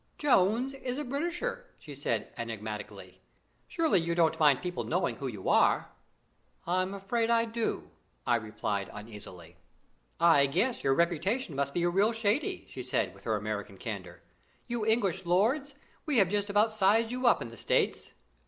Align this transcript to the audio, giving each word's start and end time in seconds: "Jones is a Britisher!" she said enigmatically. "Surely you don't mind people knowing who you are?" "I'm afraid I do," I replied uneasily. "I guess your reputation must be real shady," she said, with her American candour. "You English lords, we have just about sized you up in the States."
"Jones 0.17 0.73
is 0.73 0.97
a 0.97 1.03
Britisher!" 1.05 1.67
she 1.77 1.93
said 1.93 2.33
enigmatically. 2.35 3.21
"Surely 3.67 4.01
you 4.01 4.15
don't 4.15 4.39
mind 4.39 4.59
people 4.59 4.83
knowing 4.83 5.17
who 5.17 5.27
you 5.27 5.47
are?" 5.47 5.91
"I'm 6.65 6.95
afraid 6.95 7.29
I 7.29 7.45
do," 7.45 7.91
I 8.25 8.37
replied 8.37 8.89
uneasily. 8.91 9.57
"I 10.19 10.47
guess 10.47 10.83
your 10.83 10.95
reputation 10.95 11.55
must 11.55 11.75
be 11.75 11.85
real 11.85 12.13
shady," 12.13 12.65
she 12.67 12.81
said, 12.81 13.13
with 13.13 13.25
her 13.25 13.35
American 13.35 13.77
candour. 13.77 14.21
"You 14.65 14.83
English 14.87 15.23
lords, 15.23 15.75
we 16.07 16.17
have 16.17 16.29
just 16.29 16.49
about 16.49 16.73
sized 16.73 17.11
you 17.11 17.27
up 17.27 17.39
in 17.39 17.49
the 17.49 17.55
States." 17.55 18.13